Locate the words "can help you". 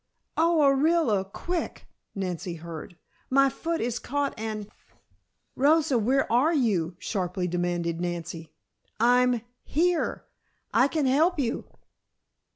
10.87-11.65